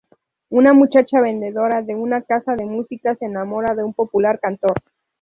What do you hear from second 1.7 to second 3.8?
de una casa de música se enamora